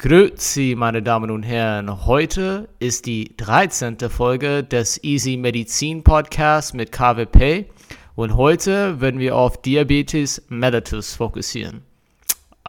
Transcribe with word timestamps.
Grüezi, 0.00 0.76
meine 0.78 1.02
Damen 1.02 1.28
und 1.28 1.42
Herren. 1.42 2.06
Heute 2.06 2.68
ist 2.78 3.06
die 3.06 3.36
13. 3.36 3.98
Folge 4.08 4.62
des 4.62 5.02
Easy 5.02 5.36
Medizin 5.36 6.04
Podcasts 6.04 6.72
mit 6.72 6.92
KWP 6.92 7.68
und 8.14 8.36
heute 8.36 9.00
werden 9.00 9.18
wir 9.18 9.34
auf 9.34 9.60
Diabetes 9.60 10.40
mellitus 10.50 11.16
fokussieren. 11.16 11.82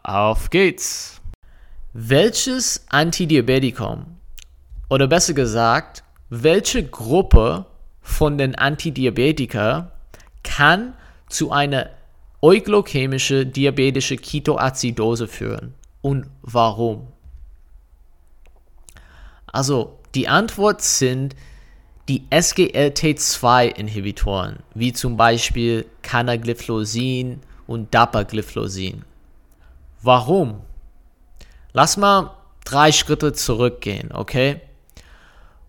Auf 0.02 0.50
geht's! 0.50 1.20
Welches 1.92 2.84
Antidiabetikum 2.88 4.06
oder 4.88 5.06
besser 5.06 5.32
gesagt, 5.32 6.02
welche 6.30 6.84
Gruppe 6.84 7.64
von 8.02 8.38
den 8.38 8.56
Antidiabetika 8.56 9.92
kann 10.42 10.94
zu 11.28 11.52
einer 11.52 11.90
euglokämischen 12.42 13.52
diabetischen 13.52 14.20
Ketoazidose 14.20 15.28
führen 15.28 15.74
und 16.02 16.26
warum? 16.42 17.06
Also 19.52 19.98
die 20.14 20.28
Antwort 20.28 20.82
sind 20.82 21.34
die 22.08 22.22
SGLT2-Inhibitoren, 22.30 24.60
wie 24.74 24.92
zum 24.92 25.16
Beispiel 25.16 25.86
Canagliflosin 26.02 27.40
und 27.66 27.94
Dapagliflosin. 27.94 29.04
Warum? 30.02 30.60
Lass 31.72 31.96
mal 31.96 32.34
drei 32.64 32.90
Schritte 32.90 33.32
zurückgehen, 33.32 34.10
okay? 34.12 34.60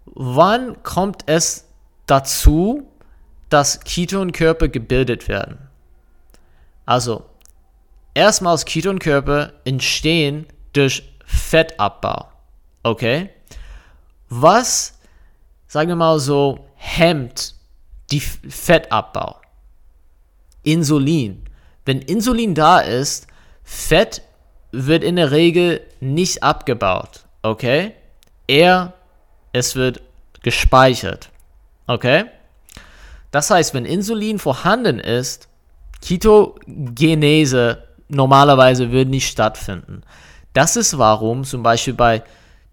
Wann 0.05 0.82
kommt 0.84 1.23
es 1.27 1.68
dazu, 2.07 2.88
dass 3.49 3.82
Ketonkörper 3.82 4.68
gebildet 4.68 5.27
werden? 5.27 5.59
Also, 6.85 7.26
erstmals 8.16 8.66
Ketonkörper 8.66 9.54
entstehen 9.63 10.48
durch 10.73 11.04
Fettabbau, 11.26 12.29
okay? 12.84 13.29
Was, 14.34 14.98
sagen 15.68 15.90
wir 15.90 15.98
mal 15.98 16.18
so, 16.18 16.65
hemmt 16.76 17.54
die 18.12 18.21
Fettabbau? 18.21 19.35
Insulin. 20.63 21.43
Wenn 21.84 21.99
Insulin 21.99 22.55
da 22.55 22.79
ist, 22.79 23.27
Fett 23.62 24.21
wird 24.71 25.04
in 25.04 25.18
der 25.18 25.32
Regel 25.32 25.82
nicht 25.99 26.43
abgebaut, 26.43 27.26
okay? 27.41 27.91
Eher, 28.48 28.93
es 29.51 29.76
wird 29.76 30.01
gespeichert, 30.43 31.29
okay? 31.88 32.26
Das 33.32 33.49
heißt, 33.49 33.73
wenn 33.73 33.84
Insulin 33.84 34.40
vorhanden 34.40 34.99
ist, 34.99 35.49
Ketogenese 36.01 37.84
normalerweise 38.07 38.91
würde 38.91 39.12
nicht 39.12 39.27
stattfinden. 39.27 40.04
Das 40.54 40.77
ist 40.77 40.98
warum 40.98 41.43
zum 41.43 41.63
Beispiel 41.63 41.95
bei 41.95 42.23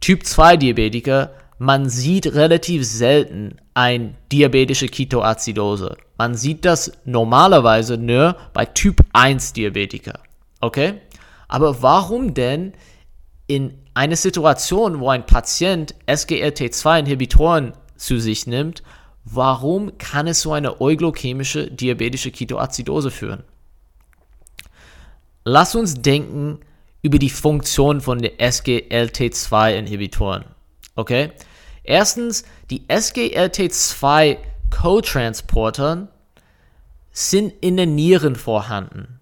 Typ 0.01 0.25
2 0.25 0.57
Diabetiker 0.57 1.33
man 1.59 1.89
sieht 1.89 2.35
relativ 2.35 2.87
selten 2.87 3.57
ein 3.75 4.17
diabetische 4.31 4.89
Ketoazidose. 4.89 5.97
Man 6.17 6.35
sieht 6.35 6.65
das 6.65 6.93
normalerweise 7.05 7.97
nur 7.97 8.37
bei 8.53 8.65
Typ 8.65 9.01
1 9.13 9.53
Diabetiker. 9.53 10.21
Okay? 10.61 11.01
Aber 11.49 11.83
warum 11.83 12.35
denn 12.35 12.73
in 13.49 13.75
einer 13.95 14.17
Situation, 14.17 15.01
wo 15.01 15.09
ein 15.09 15.27
Patient 15.27 15.95
SGLT2-Inhibitoren 16.07 17.73
zu 17.97 18.21
sich 18.21 18.47
nimmt, 18.47 18.83
warum 19.25 19.99
kann 19.99 20.29
es 20.29 20.43
so 20.43 20.53
eine 20.53 20.81
euglokämische 20.81 21.71
diabetische 21.71 22.31
Ketoazidose 22.31 23.11
führen? 23.11 23.43
Lass 25.45 25.75
uns 25.75 25.95
denken 25.95 26.61
über 27.03 27.19
die 27.19 27.31
Funktion 27.31 28.01
von 28.01 28.19
den 28.19 28.33
SGLT2-Inhibitoren. 28.33 30.45
Okay? 30.95 31.33
Erstens, 31.89 32.45
die 32.69 32.83
SGLT2 32.83 34.37
Co-Transporter 34.69 36.09
sind 37.13 37.55
in 37.63 37.79
den 37.79 37.95
Nieren 37.95 38.37
vorhanden. 38.37 39.21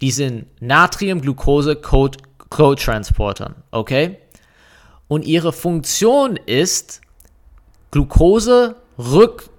Die 0.00 0.10
sind 0.10 0.46
Natrium-Glucose-Co-Transporter, 0.62 3.56
okay? 3.70 4.16
Und 5.08 5.26
ihre 5.26 5.52
Funktion 5.52 6.36
ist, 6.36 7.02
Glucose 7.90 8.76
rück 8.98 9.50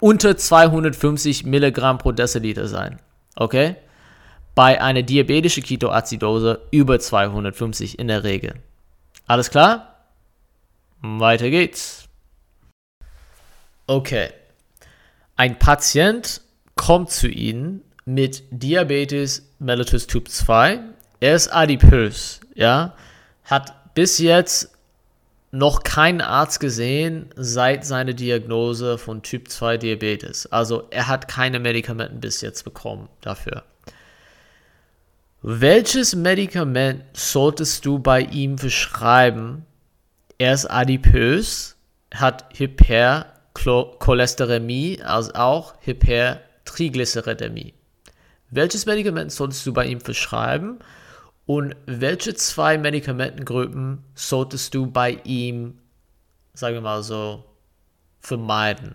unter 0.01 0.37
250 0.37 1.45
Milligramm 1.47 1.99
pro 1.99 2.13
Deziliter 2.13 2.67
sein. 2.67 3.01
Okay? 3.37 3.77
Bei 4.55 4.81
einer 4.81 5.03
diabetischen 5.03 5.63
Ketoazidose 5.63 6.61
über 6.71 6.99
250 6.99 7.99
in 7.99 8.09
der 8.09 8.25
Regel. 8.25 8.55
Alles 9.27 9.51
klar? 9.51 9.97
Weiter 11.01 11.51
geht's. 11.51 12.09
Okay. 13.87 14.31
Ein 15.37 15.59
Patient 15.59 16.41
kommt 16.77 17.11
zu 17.11 17.29
Ihnen 17.29 17.83
mit 18.05 18.45
Diabetes 18.51 19.51
mellitus 19.59 20.07
Typ 20.07 20.29
2. 20.29 20.81
Er 21.21 21.35
ist 21.35 21.49
adipös, 21.49 22.41
ja, 22.55 22.95
hat 23.45 23.95
bis 23.95 24.19
jetzt 24.19 24.71
noch 25.51 25.83
keinen 25.85 26.21
Arzt 26.21 26.61
gesehen 26.61 27.31
seit 27.37 27.85
seiner 27.85 28.13
Diagnose 28.13 28.99
von 28.99 29.23
Typ 29.23 29.49
2 29.49 29.79
Diabetes. 29.79 30.47
Also 30.47 30.85
er 30.91 31.09
hat 31.09 31.29
keine 31.29 31.61
Medikamente 31.61 32.17
bis 32.17 32.41
jetzt 32.41 32.65
bekommen 32.65 33.09
dafür. 33.21 33.63
Welches 35.47 36.17
Medikament 36.17 37.05
solltest 37.13 37.85
du 37.85 37.99
bei 37.99 38.23
ihm 38.23 38.57
verschreiben? 38.57 39.67
Er 40.39 40.55
ist 40.55 40.65
adipös, 40.65 41.77
hat 42.15 42.47
Hypercholesterinämie, 42.57 45.03
also 45.03 45.35
auch 45.35 45.75
Hypertriglyceridämie. 45.81 47.75
Welches 48.49 48.87
Medikament 48.87 49.33
solltest 49.33 49.67
du 49.67 49.75
bei 49.75 49.85
ihm 49.85 50.01
verschreiben? 50.01 50.79
Und 51.45 51.77
welche 51.85 52.33
zwei 52.33 52.79
Medikamentengruppen 52.79 54.03
solltest 54.15 54.73
du 54.73 54.87
bei 54.87 55.21
ihm, 55.25 55.79
sagen 56.55 56.77
wir 56.77 56.81
mal 56.81 57.03
so, 57.03 57.45
vermeiden? 58.21 58.95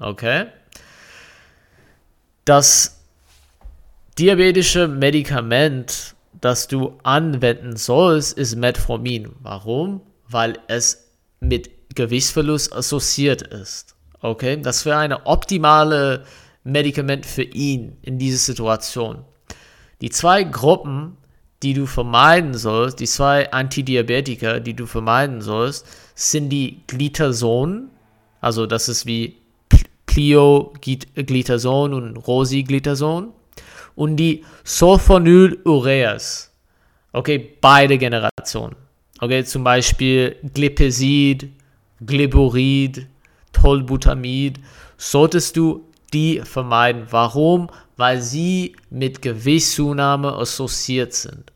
Okay? 0.00 0.48
Das 2.44 2.96
diabetische 4.18 4.88
Medikament, 4.88 6.14
das 6.40 6.68
du 6.68 6.98
anwenden 7.02 7.76
sollst, 7.76 8.36
ist 8.38 8.56
Metformin. 8.56 9.30
Warum? 9.40 10.00
Weil 10.28 10.58
es 10.68 11.10
mit 11.40 11.70
Gewichtsverlust 11.94 12.72
assoziiert 12.72 13.42
ist. 13.42 13.94
Okay, 14.20 14.60
das 14.60 14.86
wäre 14.86 14.98
eine 14.98 15.26
optimale 15.26 16.24
Medikament 16.64 17.26
für 17.26 17.42
ihn 17.42 17.96
in 18.02 18.18
dieser 18.18 18.38
Situation. 18.38 19.24
Die 20.00 20.10
zwei 20.10 20.42
Gruppen, 20.44 21.16
die 21.62 21.74
du 21.74 21.86
vermeiden 21.86 22.54
sollst, 22.54 23.00
die 23.00 23.06
zwei 23.06 23.50
Antidiabetika, 23.52 24.60
die 24.60 24.74
du 24.74 24.86
vermeiden 24.86 25.40
sollst, 25.40 25.86
sind 26.14 26.48
die 26.50 26.82
Glitason, 26.86 27.90
also 28.40 28.66
das 28.66 28.88
ist 28.88 29.06
wie 29.06 29.36
Plioglitason 30.06 31.92
und 31.94 32.16
Rosiglitason 32.16 33.32
und 33.96 34.16
die 34.16 34.44
Sulfonylureas. 34.62 36.52
Okay, 37.12 37.56
beide 37.60 37.98
Generationen. 37.98 38.76
Okay, 39.20 39.42
zum 39.44 39.64
Beispiel 39.64 40.36
Glipesid, 40.54 41.50
Gliburid, 42.04 43.06
Tolbutamid. 43.52 44.60
Solltest 44.98 45.56
du 45.56 45.86
die 46.12 46.40
vermeiden. 46.44 47.06
Warum? 47.10 47.68
Weil 47.96 48.20
sie 48.20 48.76
mit 48.90 49.22
Gewichtszunahme 49.22 50.32
assoziiert 50.34 51.14
sind. 51.14 51.52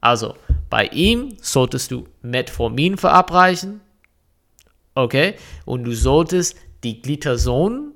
Also, 0.00 0.36
bei 0.70 0.86
ihm 0.88 1.36
solltest 1.40 1.90
du 1.90 2.06
Metformin 2.22 2.98
verabreichen. 2.98 3.80
Okay? 4.94 5.34
Und 5.64 5.84
du 5.84 5.92
solltest 5.94 6.56
die 6.84 7.00
Glitason 7.00 7.92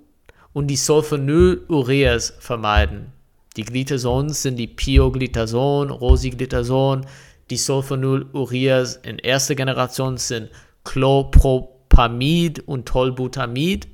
und 0.55 0.67
die 0.69 0.77
Sulfonylureas 0.77 2.35
vermeiden. 2.41 3.13
Die 3.57 3.65
Glitazonen 3.65 4.31
sind 4.31 4.57
die 4.57 4.67
Pioglitason, 4.67 5.91
Rosiglitason. 5.91 7.07
Die 7.51 7.57
Sulfonylureas 7.57 8.97
in 8.97 9.19
erster 9.19 9.55
Generation 9.55 10.17
sind 10.17 10.51
Clopropamid 10.85 12.61
und 12.67 12.87
Tolbutamid. 12.87 13.89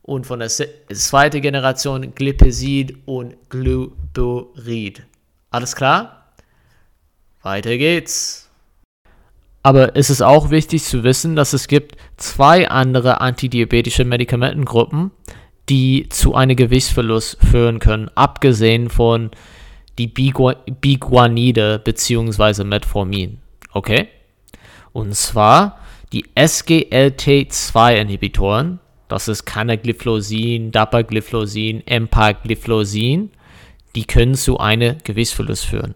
Und 0.00 0.26
von 0.26 0.40
der 0.40 0.48
zweiten 0.48 1.42
Generation 1.42 2.14
Glipesid 2.14 2.96
und 3.04 3.36
Gluburid. 3.50 5.02
Alles 5.50 5.76
klar? 5.76 6.32
Weiter 7.42 7.76
geht's. 7.76 8.48
Aber 9.62 9.94
es 9.94 10.10
ist 10.10 10.22
auch 10.22 10.50
wichtig 10.50 10.82
zu 10.82 11.04
wissen, 11.04 11.36
dass 11.36 11.52
es 11.52 11.68
gibt 11.68 11.96
zwei 12.16 12.68
andere 12.68 13.20
antidiabetische 13.20 14.04
Medikamentengruppen, 14.04 15.12
die 15.68 16.08
zu 16.08 16.34
einem 16.34 16.56
Gewichtsverlust 16.56 17.38
führen 17.40 17.78
können, 17.78 18.10
abgesehen 18.14 18.90
von 18.90 19.30
die 19.98 20.06
Biguanide 20.06 21.78
bzw. 21.78 22.64
Metformin. 22.64 23.38
Okay? 23.72 24.08
Und 24.92 25.14
zwar 25.14 25.78
die 26.12 26.24
SGLT2-Inhibitoren, 26.34 28.80
das 29.08 29.28
ist 29.28 29.44
Canagliflosin, 29.44 30.72
Dapagliflosin, 30.72 31.86
Empagliflosin, 31.86 33.30
die 33.94 34.04
können 34.04 34.34
zu 34.34 34.58
einem 34.58 34.96
Gewichtsverlust 35.04 35.66
führen. 35.66 35.94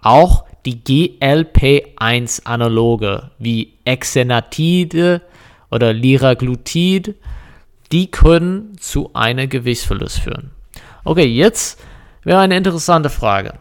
Auch 0.00 0.44
die 0.64 0.82
GLP-1-Analoge 0.82 3.32
wie 3.38 3.74
Exenatide 3.84 5.20
oder 5.70 5.92
Liraglutid 5.92 7.16
die 7.94 8.10
können 8.10 8.76
zu 8.80 9.14
einem 9.14 9.48
Gewichtsverlust 9.48 10.18
führen. 10.18 10.50
Okay, 11.04 11.26
jetzt 11.26 11.78
wäre 12.24 12.40
eine 12.40 12.56
interessante 12.56 13.08
Frage. 13.08 13.54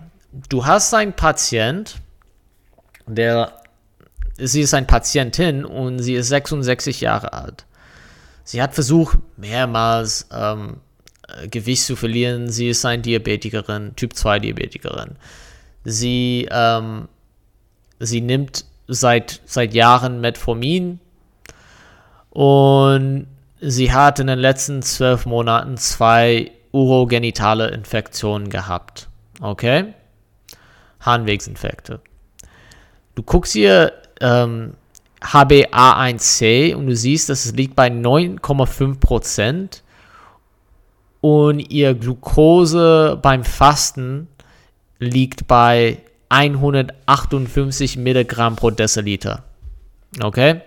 Du 0.49 0.65
hast 0.65 0.91
einen 0.95 1.13
Patient, 1.13 1.97
der, 3.05 3.61
sie 4.39 4.61
ist 4.61 4.73
eine 4.73 4.87
Patientin 4.87 5.63
und 5.63 5.99
sie 5.99 6.15
ist 6.15 6.29
66 6.29 7.01
Jahre 7.01 7.33
alt. 7.33 7.65
Sie 8.43 8.59
hat 8.59 8.73
versucht, 8.73 9.19
mehrmals 9.37 10.27
ähm, 10.31 10.77
Gewicht 11.51 11.83
zu 11.83 11.95
verlieren. 11.95 12.49
Sie 12.49 12.69
ist 12.69 12.83
eine 12.85 13.03
Diabetikerin, 13.03 13.95
Typ 13.95 14.15
2 14.15 14.39
Diabetikerin. 14.39 15.15
Sie, 15.83 16.47
ähm, 16.49 17.07
sie 17.99 18.21
nimmt 18.21 18.65
seit, 18.87 19.41
seit 19.45 19.75
Jahren 19.75 20.21
Metformin 20.21 20.99
und 22.31 23.27
sie 23.65 23.93
hat 23.93 24.19
in 24.19 24.27
den 24.27 24.39
letzten 24.39 24.81
zwölf 24.81 25.25
Monaten 25.25 25.77
zwei 25.77 26.51
urogenitale 26.71 27.69
Infektionen 27.69 28.49
gehabt. 28.49 29.07
Okay? 29.41 29.93
Harnwegsinfekte. 30.99 32.01
Du 33.15 33.23
guckst 33.23 33.53
hier 33.53 33.93
ähm, 34.19 34.73
HbA1c 35.21 36.75
und 36.75 36.87
du 36.87 36.95
siehst, 36.95 37.29
dass 37.29 37.45
es 37.45 37.53
liegt 37.53 37.75
bei 37.75 37.87
9,5% 37.87 39.81
und 41.21 41.59
ihr 41.59 41.93
Glucose 41.93 43.17
beim 43.21 43.45
Fasten 43.45 44.27
liegt 44.99 45.47
bei 45.47 45.99
158 46.29 47.97
Milligramm 47.97 48.55
pro 48.55 48.71
Deziliter. 48.71 49.43
Okay? 50.21 50.61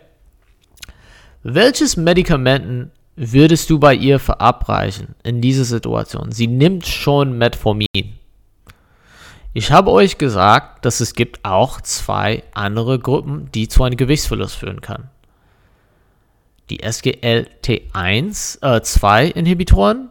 Welches 1.49 1.97
Medikamenten 1.97 2.91
würdest 3.15 3.71
du 3.71 3.79
bei 3.79 3.95
ihr 3.95 4.19
verabreichen 4.19 5.15
in 5.23 5.41
dieser 5.41 5.65
Situation? 5.65 6.33
Sie 6.33 6.49
nimmt 6.49 6.89
schon 6.89 7.39
Metformin. 7.39 7.87
Ich 9.55 9.71
habe 9.71 9.93
euch 9.93 10.19
gesagt, 10.19 10.85
dass 10.85 10.99
es 10.99 11.15
gibt 11.15 11.45
auch 11.45 11.81
zwei 11.81 12.43
andere 12.53 12.99
Gruppen, 12.99 13.49
die 13.55 13.69
zu 13.69 13.85
einem 13.85 13.97
Gewichtsverlust 13.97 14.57
führen 14.57 14.81
kann. 14.81 15.09
Die 16.69 16.81
SGLT1 16.81 18.79
äh, 18.79 18.83
2 18.83 19.27
Inhibitoren 19.29 20.11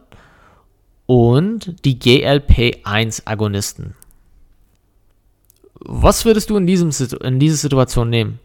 und 1.04 1.84
die 1.84 2.00
GLP1 2.00 3.26
Agonisten. 3.26 3.94
Was 5.80 6.24
würdest 6.24 6.48
du 6.48 6.56
in, 6.56 6.66
diesem, 6.66 6.92
in 7.22 7.38
dieser 7.38 7.56
Situation 7.56 8.08
nehmen 8.08 8.38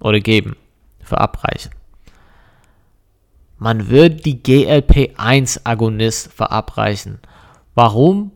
oder 0.00 0.20
geben? 0.20 0.54
Verabreichen. 1.08 1.72
Man 3.58 3.90
wird 3.90 4.24
die 4.24 4.42
GLP-1-Agonist 4.42 6.32
verabreichen. 6.32 7.18
Warum? 7.74 8.30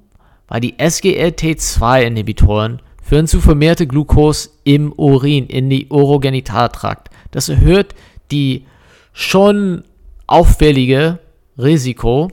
Weil 0.49 0.61
die 0.61 0.75
SGLT2-Inhibitoren 0.75 2.83
führen 3.03 3.29
zu 3.29 3.41
vermehrte 3.41 3.87
Glucose 3.87 4.51
im 4.65 4.93
Urin, 4.93 5.47
in 5.47 5.71
die 5.71 5.89
Urogenitaltrakt. 5.89 7.09
Das 7.31 7.49
erhöht 7.49 7.95
die 8.31 8.67
schon 9.13 9.85
auffällige 10.27 11.19
Risiko 11.59 12.31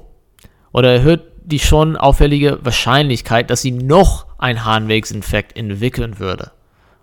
oder 0.72 0.93
erhöht 0.93 1.24
die 1.43 1.60
schon 1.60 1.98
auffällige 1.98 2.60
Wahrscheinlichkeit, 2.63 3.50
dass 3.50 3.62
sie 3.62 3.72
noch 3.72 4.27
ein 4.38 4.65
Harnwegsinfekt 4.65 5.58
entwickeln 5.58 6.19
würde. 6.19 6.51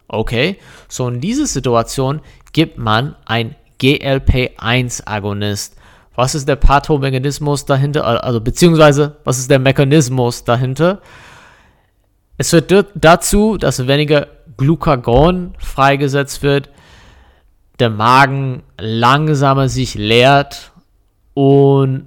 Okay, 0.08 0.58
so 0.88 1.08
in 1.08 1.20
dieser 1.20 1.46
Situation 1.46 2.20
gibt 2.52 2.78
man 2.78 3.16
ein 3.24 3.56
GLP-1-Agonist. 3.80 5.76
Was 6.14 6.34
ist 6.34 6.48
der 6.48 6.56
Pathomechanismus 6.56 7.66
dahinter? 7.66 8.24
Also 8.24 8.40
beziehungsweise, 8.40 9.16
was 9.24 9.38
ist 9.38 9.50
der 9.50 9.58
Mechanismus 9.58 10.44
dahinter? 10.44 11.02
Es 12.38 12.50
führt 12.50 12.72
dazu, 12.94 13.56
dass 13.58 13.86
weniger 13.86 14.28
Glucagon 14.56 15.54
freigesetzt 15.58 16.42
wird, 16.42 16.70
der 17.78 17.90
Magen 17.90 18.62
langsamer 18.78 19.68
sich 19.68 19.94
leert 19.94 20.72
und 21.34 22.06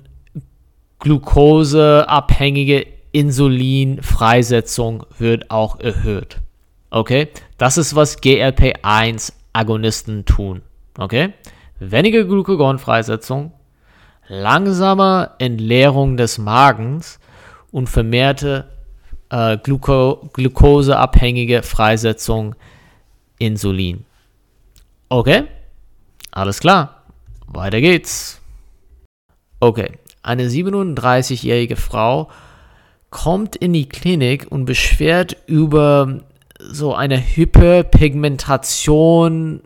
glukoseabhängige 0.99 2.87
Insulinfreisetzung 3.11 5.05
wird 5.17 5.51
auch 5.51 5.79
erhöht. 5.79 6.37
Okay, 6.91 7.29
das 7.57 7.77
ist 7.77 7.95
was 7.95 8.21
GLP-1 8.21 9.33
Agonisten 9.53 10.25
tun. 10.25 10.61
Okay? 10.97 11.33
Weniger 11.79 12.23
Glucagonfreisetzung, 12.25 13.53
langsame 14.27 15.31
Entleerung 15.39 16.17
des 16.17 16.37
Magens 16.37 17.19
und 17.71 17.87
vermehrte 17.87 18.69
äh, 19.29 19.57
Gluco 19.57 20.29
glukoseabhängige 20.33 21.63
Freisetzung 21.63 22.55
Insulin. 23.37 24.05
Okay? 25.09 25.45
Alles 26.31 26.59
klar. 26.59 27.03
Weiter 27.47 27.81
geht's. 27.81 28.41
Okay. 29.59 29.91
Eine 30.21 30.47
37-jährige 30.47 31.75
Frau 31.75 32.29
kommt 33.09 33.55
in 33.55 33.73
die 33.73 33.89
Klinik 33.89 34.47
und 34.49 34.65
beschwert 34.65 35.37
über 35.47 36.19
so 36.59 36.93
eine 36.93 37.17
Hyperpigmentation 37.17 39.61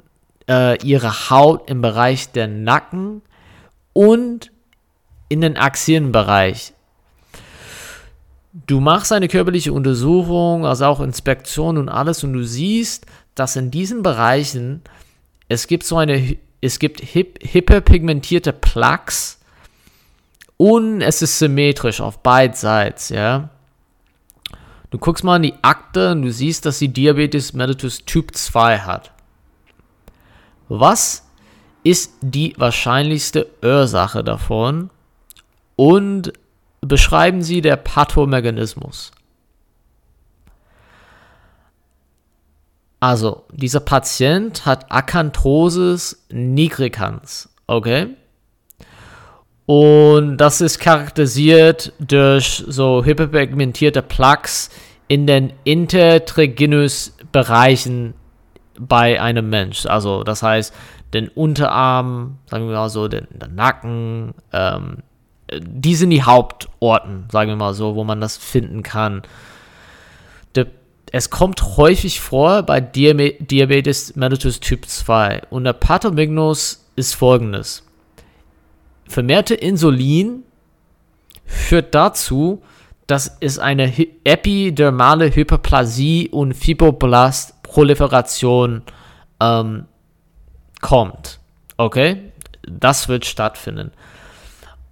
äh, 0.47 0.81
ihrer 0.85 1.29
Haut 1.29 1.69
im 1.69 1.81
Bereich 1.81 2.31
der 2.31 2.47
Nacken 2.47 3.21
und 3.93 4.51
in 5.29 5.41
den 5.41 5.57
Achselbereich. 5.57 6.73
du 8.67 8.79
machst 8.79 9.11
eine 9.11 9.27
körperliche 9.27 9.73
Untersuchung, 9.73 10.65
also 10.65 10.85
auch 10.85 11.01
Inspektion 11.01 11.77
und 11.77 11.89
alles, 11.89 12.23
und 12.23 12.33
du 12.33 12.43
siehst, 12.43 13.05
dass 13.35 13.55
in 13.55 13.71
diesen 13.71 14.03
Bereichen 14.03 14.81
es 15.49 15.67
gibt 15.67 15.83
so 15.83 15.97
eine, 15.97 16.37
es 16.61 16.79
gibt 16.79 17.01
hip, 17.01 17.39
hyperpigmentierte 17.43 18.53
Plaques 18.53 19.39
und 20.57 21.01
es 21.01 21.21
ist 21.21 21.39
symmetrisch 21.39 21.99
auf 21.99 22.19
beiden 22.19 22.55
Seiten, 22.55 23.13
ja. 23.13 23.49
Du 24.93 24.99
guckst 24.99 25.23
mal 25.23 25.37
in 25.37 25.41
die 25.41 25.55
Akte 25.63 26.11
und 26.11 26.21
du 26.21 26.31
siehst, 26.31 26.67
dass 26.67 26.77
sie 26.77 26.87
Diabetes 26.87 27.53
mellitus 27.53 28.05
Typ 28.05 28.35
2 28.35 28.77
hat. 28.77 29.11
Was 30.69 31.27
ist 31.83 32.13
die 32.21 32.53
wahrscheinlichste 32.59 33.47
Ursache 33.63 34.23
davon? 34.23 34.91
Und 35.75 36.31
beschreiben 36.81 37.41
Sie 37.41 37.61
der 37.61 37.75
Pathomechanismus. 37.75 39.11
Also, 42.99 43.45
dieser 43.51 43.79
Patient 43.79 44.63
hat 44.67 44.91
Akanthosis 44.91 46.23
nigricans, 46.29 47.49
okay? 47.65 48.15
Und 49.65 50.37
das 50.37 50.61
ist 50.61 50.79
charakterisiert 50.79 51.93
durch 51.99 52.63
so 52.67 53.05
hyperpigmentierte 53.05 54.01
Plaques 54.01 54.71
in 55.07 55.27
den 55.27 55.53
Intertriginus-Bereichen 55.63 58.13
bei 58.77 59.21
einem 59.21 59.49
Mensch. 59.49 59.85
Also, 59.85 60.23
das 60.23 60.43
heißt, 60.43 60.73
den 61.13 61.29
Unterarm, 61.29 62.39
sagen 62.49 62.67
wir 62.67 62.75
mal 62.75 62.89
so, 62.89 63.07
den, 63.07 63.27
den 63.29 63.55
Nacken, 63.55 64.33
ähm, 64.51 64.97
die 65.59 65.95
sind 65.95 66.09
die 66.09 66.23
Hauptorten, 66.23 67.27
sagen 67.31 67.49
wir 67.49 67.55
mal 67.55 67.73
so, 67.73 67.95
wo 67.95 68.03
man 68.03 68.19
das 68.19 68.35
finden 68.37 68.83
kann. 68.83 69.21
De, 70.55 70.65
es 71.11 71.29
kommt 71.29 71.77
häufig 71.77 72.19
vor 72.19 72.63
bei 72.63 72.81
Diabetes 72.81 74.15
mellitus 74.15 74.59
Typ 74.59 74.87
2 74.87 75.43
und 75.51 75.65
der 75.65 75.73
Pathomignus 75.73 76.89
ist 76.95 77.13
folgendes. 77.13 77.83
Vermehrte 79.07 79.55
Insulin 79.55 80.43
führt 81.45 81.93
dazu, 81.93 82.63
dass 83.07 83.35
es 83.41 83.59
eine 83.59 83.93
epidermale 84.23 85.35
Hyperplasie 85.35 86.29
und 86.29 86.53
Fibroblastproliferation 86.53 88.83
ähm, 89.41 89.85
kommt. 90.81 91.39
Okay? 91.77 92.31
Das 92.67 93.07
wird 93.09 93.25
stattfinden. 93.25 93.91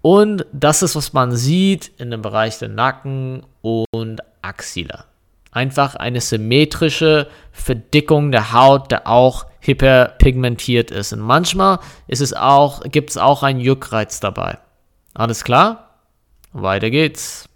Und 0.01 0.45
das 0.51 0.81
ist, 0.81 0.95
was 0.95 1.13
man 1.13 1.35
sieht 1.35 1.91
in 1.97 2.09
dem 2.11 2.21
Bereich 2.21 2.59
der 2.59 2.69
Nacken 2.69 3.43
und 3.61 4.21
Axilla. 4.41 5.05
Einfach 5.51 5.95
eine 5.95 6.21
symmetrische 6.21 7.27
Verdickung 7.51 8.31
der 8.31 8.53
Haut, 8.53 8.91
der 8.91 9.07
auch 9.07 9.47
hyperpigmentiert 9.61 10.91
ist. 10.91 11.13
Und 11.13 11.21
manchmal 11.21 11.79
ist 12.07 12.21
es 12.21 12.33
auch, 12.33 12.81
gibt 12.81 13.11
es 13.11 13.17
auch 13.17 13.43
einen 13.43 13.59
Juckreiz 13.59 14.19
dabei. 14.19 14.57
Alles 15.13 15.43
klar? 15.43 15.97
Weiter 16.51 16.89
geht's. 16.89 17.47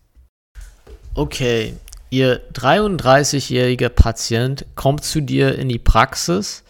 Okay, 1.14 1.74
Ihr 2.16 2.40
33-jähriger 2.54 3.90
Patient 3.90 4.66
kommt 4.76 5.04
zu 5.04 5.22
dir 5.22 5.58
in 5.58 5.68
die 5.68 5.80
Praxis, 5.80 6.64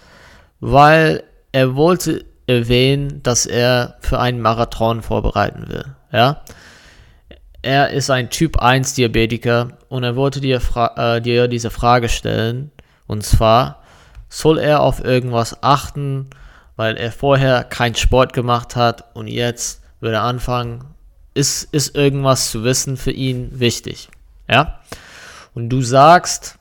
weil 0.59 1.23
er 1.51 1.75
wollte 1.75 2.25
erwähnen, 2.47 3.21
dass 3.21 3.45
er 3.45 3.97
für 3.99 4.19
einen 4.19 4.41
Marathon 4.41 5.03
vorbereiten 5.03 5.67
will. 5.67 5.85
Ja? 6.11 6.41
Er 7.61 7.91
ist 7.91 8.09
ein 8.09 8.31
Typ 8.31 8.57
1 8.57 8.95
Diabetiker 8.95 9.77
und 9.87 10.03
er 10.03 10.15
wollte 10.15 10.41
dir, 10.41 10.61
äh, 10.97 11.21
dir 11.21 11.47
diese 11.47 11.69
Frage 11.69 12.09
stellen. 12.09 12.71
Und 13.05 13.23
zwar, 13.23 13.83
soll 14.35 14.57
er 14.57 14.81
auf 14.81 15.01
irgendwas 15.01 15.63
achten, 15.63 16.29
weil 16.75 16.97
er 16.97 17.13
vorher 17.13 17.63
keinen 17.63 17.95
Sport 17.95 18.33
gemacht 18.33 18.75
hat 18.75 19.15
und 19.15 19.29
jetzt 19.29 19.81
würde 20.01 20.17
er 20.17 20.23
anfangen, 20.23 20.83
ist, 21.33 21.73
ist 21.73 21.95
irgendwas 21.95 22.51
zu 22.51 22.65
wissen 22.65 22.97
für 22.97 23.11
ihn 23.11 23.61
wichtig. 23.61 24.09
Ja? 24.49 24.81
Und 25.53 25.69
du 25.69 25.81
sagst, 25.81 26.59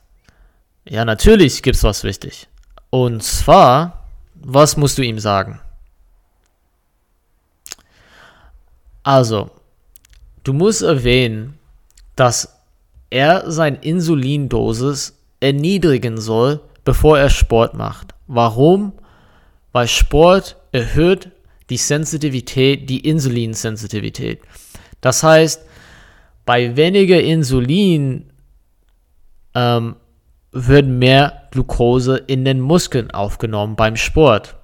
ja, 0.85 1.03
natürlich 1.03 1.63
gibt 1.63 1.75
es 1.75 1.83
was 1.83 2.05
wichtig. 2.05 2.47
Und 2.91 3.21
zwar, 3.23 4.05
was 4.35 4.77
musst 4.77 4.97
du 4.97 5.01
ihm 5.01 5.19
sagen? 5.19 5.59
Also, 9.03 9.51
du 10.45 10.53
musst 10.53 10.81
erwähnen, 10.81 11.59
dass 12.15 12.57
er 13.09 13.51
seine 13.51 13.77
Insulindosis 13.79 15.19
erniedrigen 15.41 16.21
soll, 16.21 16.61
bevor 16.85 17.19
er 17.19 17.29
Sport 17.29 17.73
macht. 17.73 18.15
Warum? 18.27 18.93
Weil 19.73 19.89
Sport 19.89 20.55
erhöht 20.71 21.31
die 21.69 21.77
Sensitivität, 21.77 22.89
die 22.89 22.99
Insulinsensitivität. 22.99 24.41
Das 25.01 25.23
heißt, 25.23 25.65
bei 26.45 26.77
weniger 26.77 27.21
Insulin 27.21 28.31
ähm, 29.53 29.95
wird 30.51 30.87
mehr 30.87 31.49
Glucose 31.51 32.17
in 32.27 32.45
den 32.45 32.61
Muskeln 32.61 33.11
aufgenommen 33.11 33.75
beim 33.75 33.97
Sport. 33.97 34.55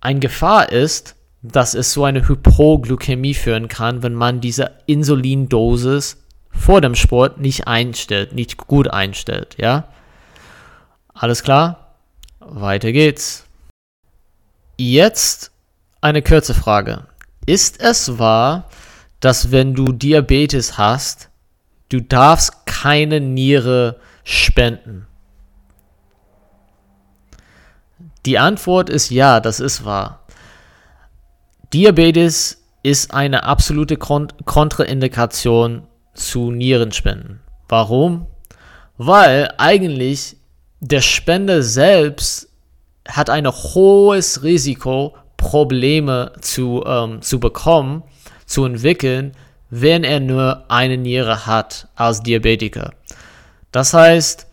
Ein 0.00 0.20
Gefahr 0.20 0.70
ist, 0.70 1.16
dass 1.42 1.74
es 1.74 1.92
zu 1.92 2.04
einer 2.04 2.28
Hypoglykämie 2.28 3.34
führen 3.34 3.68
kann, 3.68 4.02
wenn 4.02 4.14
man 4.14 4.40
diese 4.40 4.72
Insulindosis 4.86 6.22
vor 6.50 6.80
dem 6.80 6.94
Sport 6.94 7.40
nicht 7.40 7.68
einstellt, 7.68 8.32
nicht 8.34 8.56
gut 8.66 8.88
einstellt, 8.88 9.56
ja? 9.58 9.88
Alles 11.20 11.42
klar? 11.42 11.96
Weiter 12.38 12.92
geht's. 12.92 13.44
Jetzt 14.76 15.50
eine 16.00 16.22
kurze 16.22 16.54
Frage. 16.54 17.08
Ist 17.44 17.80
es 17.80 18.20
wahr, 18.20 18.68
dass 19.18 19.50
wenn 19.50 19.74
du 19.74 19.90
Diabetes 19.90 20.78
hast, 20.78 21.28
du 21.88 22.00
darfst 22.00 22.66
keine 22.66 23.20
Niere 23.20 23.98
spenden? 24.22 25.08
Die 28.24 28.38
Antwort 28.38 28.88
ist 28.88 29.10
ja, 29.10 29.40
das 29.40 29.58
ist 29.58 29.84
wahr. 29.84 30.20
Diabetes 31.72 32.62
ist 32.84 33.12
eine 33.12 33.42
absolute 33.42 33.96
Kontraindikation 33.96 35.82
zu 36.14 36.52
Nierenspenden. 36.52 37.40
Warum? 37.68 38.28
Weil 38.98 39.52
eigentlich 39.58 40.37
der 40.80 41.00
Spender 41.00 41.62
selbst 41.62 42.48
hat 43.06 43.30
ein 43.30 43.46
hohes 43.46 44.42
Risiko, 44.42 45.16
Probleme 45.36 46.32
zu, 46.40 46.84
ähm, 46.86 47.22
zu 47.22 47.40
bekommen, 47.40 48.02
zu 48.46 48.64
entwickeln, 48.64 49.32
wenn 49.70 50.04
er 50.04 50.20
nur 50.20 50.64
eine 50.68 50.96
Niere 50.96 51.46
hat 51.46 51.88
als 51.94 52.22
Diabetiker. 52.22 52.92
Das 53.72 53.94
heißt, 53.94 54.46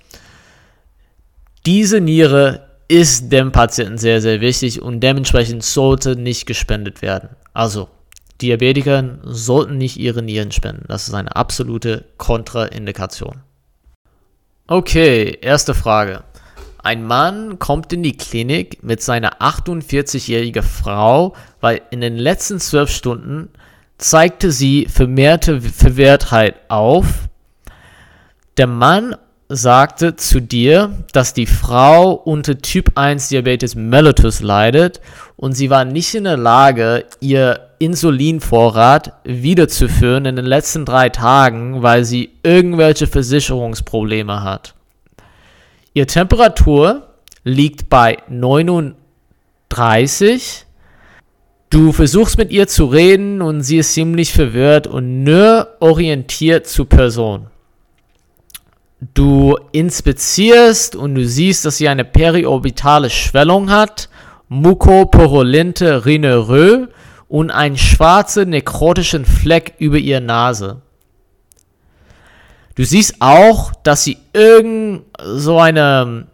diese 1.65 2.01
Niere 2.01 2.67
ist 2.87 3.31
dem 3.31 3.51
Patienten 3.51 3.97
sehr, 3.97 4.21
sehr 4.21 4.41
wichtig 4.41 4.81
und 4.81 4.99
dementsprechend 4.99 5.63
sollte 5.63 6.15
nicht 6.15 6.45
gespendet 6.45 7.01
werden. 7.01 7.29
Also, 7.53 7.89
Diabetiker 8.41 9.17
sollten 9.23 9.77
nicht 9.77 9.97
ihre 9.97 10.21
Nieren 10.21 10.51
spenden. 10.51 10.85
Das 10.87 11.07
ist 11.07 11.13
eine 11.13 11.35
absolute 11.35 12.05
Kontraindikation. 12.17 13.41
Okay, 14.67 15.37
erste 15.41 15.75
Frage. 15.75 16.23
Ein 16.81 17.05
Mann 17.05 17.59
kommt 17.59 17.93
in 17.93 18.01
die 18.01 18.17
Klinik 18.17 18.81
mit 18.81 18.99
seiner 18.99 19.39
48-jährigen 19.39 20.63
Frau, 20.63 21.35
weil 21.61 21.83
in 21.91 22.01
den 22.01 22.17
letzten 22.17 22.59
zwölf 22.59 22.89
Stunden 22.89 23.49
zeigte 23.99 24.51
sie 24.51 24.87
vermehrte 24.87 25.61
Verwehrtheit 25.61 26.55
auf. 26.67 27.05
Der 28.57 28.65
Mann 28.65 29.15
sagte 29.49 30.15
zu 30.15 30.41
dir, 30.41 31.05
dass 31.13 31.35
die 31.35 31.45
Frau 31.45 32.13
unter 32.13 32.57
Typ 32.57 32.93
1 32.95 33.29
Diabetes 33.29 33.75
mellitus 33.75 34.41
leidet 34.41 34.99
und 35.35 35.53
sie 35.53 35.69
war 35.69 35.85
nicht 35.85 36.15
in 36.15 36.23
der 36.23 36.37
Lage, 36.37 37.05
ihr 37.19 37.64
Insulinvorrat 37.79 39.13
wiederzuführen 39.23 40.25
in 40.25 40.35
den 40.35 40.45
letzten 40.45 40.85
drei 40.85 41.09
Tagen, 41.09 41.81
weil 41.81 42.05
sie 42.05 42.29
irgendwelche 42.43 43.07
Versicherungsprobleme 43.07 44.43
hat. 44.43 44.75
Ihr 45.93 46.05
Temperatur 46.07 47.07
liegt 47.43 47.89
bei 47.89 48.17
39. 48.27 50.65
Du 51.69 51.91
versuchst 51.91 52.37
mit 52.37 52.51
ihr 52.51 52.67
zu 52.67 52.85
reden 52.85 53.41
und 53.41 53.61
sie 53.61 53.77
ist 53.77 53.93
ziemlich 53.93 54.33
verwirrt 54.33 54.87
und 54.87 55.23
nur 55.23 55.69
orientiert 55.79 56.67
zur 56.67 56.87
Person. 56.87 57.47
Du 59.13 59.57
inspizierst 59.71 60.95
und 60.95 61.15
du 61.15 61.25
siehst, 61.25 61.65
dass 61.65 61.77
sie 61.77 61.89
eine 61.89 62.05
periorbitale 62.05 63.09
Schwellung 63.09 63.69
hat, 63.69 64.09
Mucoporolinte 64.47 66.05
rhineureux 66.05 66.87
und 67.27 67.51
einen 67.51 67.77
schwarzen 67.77 68.49
nekrotischen 68.49 69.25
Fleck 69.25 69.75
über 69.79 69.97
ihrer 69.97 70.19
Nase. 70.19 70.81
Du 72.75 72.83
siehst 72.83 73.15
auch, 73.19 73.71
dass 73.83 74.03
sie 74.03 74.17
irgend 74.33 75.03
so 75.23 75.59
eine, 75.59 76.27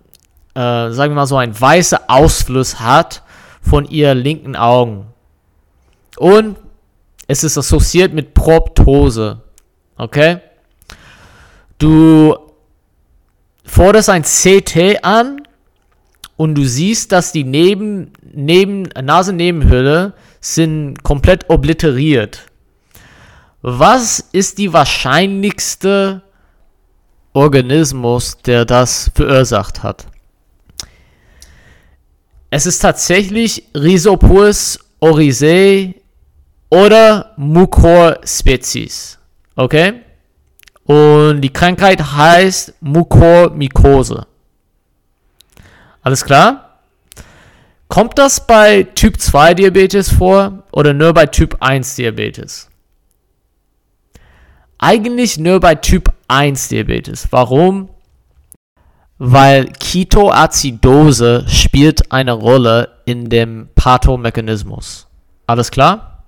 äh, 0.55 0.91
sagen 0.91 1.11
wir 1.11 1.15
mal 1.15 1.27
so 1.27 1.37
ein 1.37 1.59
weißer 1.59 2.01
Ausfluss 2.07 2.79
hat 2.79 3.21
von 3.61 3.85
ihr 3.85 4.15
linken 4.15 4.55
Augen. 4.55 5.05
Und 6.17 6.57
es 7.27 7.43
ist 7.43 7.57
assoziiert 7.57 8.13
mit 8.13 8.33
Proptose. 8.33 9.41
Okay? 9.97 10.39
Du 11.77 12.35
forderst 13.63 14.09
ein 14.09 14.23
CT 14.23 15.03
an 15.03 15.41
und 16.41 16.55
du 16.55 16.65
siehst, 16.65 17.11
dass 17.11 17.31
die 17.31 17.43
Neben, 17.43 18.13
Neben, 18.33 18.89
Nasennebenhülle 18.99 20.13
sind 20.39 21.03
komplett 21.03 21.47
obliteriert. 21.51 22.47
Was 23.61 24.27
ist 24.31 24.57
die 24.57 24.73
wahrscheinlichste 24.73 26.23
Organismus, 27.33 28.39
der 28.39 28.65
das 28.65 29.11
verursacht 29.13 29.83
hat? 29.83 30.07
Es 32.49 32.65
ist 32.65 32.79
tatsächlich 32.79 33.65
Rhizopus 33.75 34.79
oryzae 34.99 35.93
oder 36.71 37.33
Mucor 37.37 38.17
species. 38.25 39.19
Okay? 39.55 39.93
Und 40.85 41.41
die 41.41 41.53
Krankheit 41.53 42.01
heißt 42.01 42.73
Mukormykose. 42.81 44.25
Alles 46.01 46.25
klar? 46.25 46.79
Kommt 47.87 48.17
das 48.17 48.47
bei 48.47 48.83
Typ 48.83 49.19
2 49.19 49.53
Diabetes 49.53 50.11
vor 50.11 50.63
oder 50.71 50.93
nur 50.93 51.13
bei 51.13 51.25
Typ 51.25 51.57
1 51.59 51.95
Diabetes? 51.95 52.69
Eigentlich 54.77 55.37
nur 55.37 55.59
bei 55.59 55.75
Typ 55.75 56.11
1 56.27 56.69
Diabetes. 56.69 57.27
Warum? 57.31 57.89
Weil 59.17 59.65
Ketoazidose 59.65 61.45
spielt 61.47 62.11
eine 62.11 62.31
Rolle 62.31 62.97
in 63.05 63.29
dem 63.29 63.69
Pathomechanismus. 63.75 65.07
Alles 65.45 65.69
klar? 65.69 66.23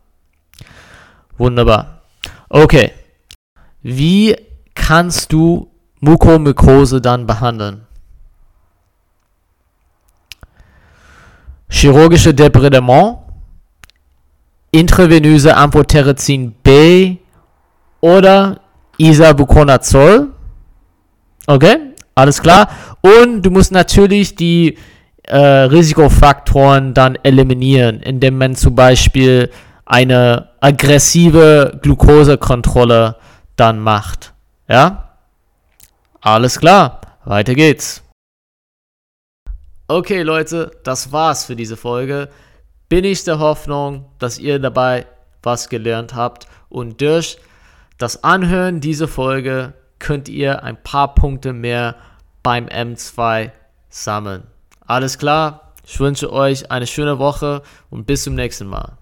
Wunderbar. 1.37 2.01
Okay. 2.49 2.91
Wie 3.81 4.35
kannst 4.75 5.31
du 5.33 5.71
Mukomykose 6.01 7.01
dann 7.01 7.25
behandeln? 7.25 7.82
Chirurgische 11.73 12.35
Debridement, 12.35 13.17
intravenöse 14.69 15.57
Amphotericin 15.57 16.51
B 16.61 17.17
oder 17.99 18.59
Isabuconazol. 18.99 20.33
Okay, 21.47 21.77
alles 22.13 22.39
klar. 22.39 22.69
Und 23.01 23.41
du 23.41 23.49
musst 23.49 23.71
natürlich 23.71 24.35
die 24.35 24.77
äh, 25.23 25.35
Risikofaktoren 25.35 26.93
dann 26.93 27.17
eliminieren, 27.23 28.01
indem 28.01 28.37
man 28.37 28.55
zum 28.55 28.75
Beispiel 28.75 29.49
eine 29.83 30.49
aggressive 30.61 31.79
Glukosekontrolle 31.81 33.15
dann 33.55 33.79
macht. 33.79 34.33
Ja? 34.69 35.15
Alles 36.21 36.59
klar, 36.59 37.01
weiter 37.25 37.55
geht's. 37.55 38.03
Okay, 39.87 40.21
Leute, 40.21 40.71
das 40.83 41.11
war's 41.11 41.45
für 41.45 41.57
diese 41.57 41.75
Folge. 41.75 42.29
Bin 42.87 43.03
ich 43.03 43.25
der 43.25 43.39
Hoffnung, 43.39 44.05
dass 44.17 44.39
ihr 44.39 44.59
dabei 44.59 45.05
was 45.41 45.67
gelernt 45.67 46.15
habt 46.15 46.47
und 46.69 47.01
durch 47.01 47.37
das 47.97 48.23
Anhören 48.23 48.79
dieser 48.79 49.09
Folge 49.09 49.73
könnt 49.99 50.29
ihr 50.29 50.63
ein 50.63 50.81
paar 50.81 51.13
Punkte 51.15 51.51
mehr 51.51 51.95
beim 52.43 52.67
M2 52.67 53.51
sammeln. 53.89 54.43
Alles 54.85 55.17
klar, 55.17 55.73
ich 55.85 55.99
wünsche 55.99 56.31
euch 56.31 56.71
eine 56.71 56.87
schöne 56.87 57.19
Woche 57.19 57.61
und 57.89 58.05
bis 58.05 58.23
zum 58.23 58.35
nächsten 58.35 58.67
Mal. 58.67 58.97